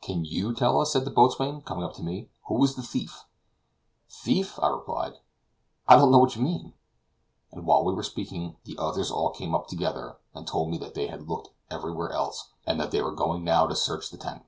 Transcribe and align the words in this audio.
"Can 0.00 0.24
YOU 0.24 0.54
tell 0.54 0.80
us," 0.80 0.90
said 0.94 1.04
the 1.04 1.10
boatswain, 1.10 1.60
coming 1.60 1.84
up 1.84 1.92
to 1.96 2.02
me, 2.02 2.30
"who 2.46 2.64
is 2.64 2.76
the 2.76 2.82
thief?" 2.82 3.24
"Thief!" 4.08 4.58
I 4.58 4.68
replied. 4.68 5.18
"I 5.86 5.96
don't 5.96 6.10
know 6.10 6.16
what 6.18 6.34
you 6.34 6.40
mean." 6.40 6.72
And 7.52 7.66
while 7.66 7.84
we 7.84 7.92
were 7.92 8.02
speaking 8.02 8.56
the 8.64 8.78
others 8.78 9.10
all 9.10 9.28
came 9.28 9.54
up 9.54 9.66
together, 9.68 10.16
and 10.32 10.46
told 10.46 10.70
me 10.70 10.78
that 10.78 10.94
they 10.94 11.08
had 11.08 11.28
looked 11.28 11.50
everywhere 11.70 12.08
else, 12.10 12.52
and 12.66 12.80
that 12.80 12.90
they 12.90 13.02
were 13.02 13.12
going 13.12 13.44
now 13.44 13.66
to 13.66 13.76
search 13.76 14.08
the 14.08 14.16
tent. 14.16 14.44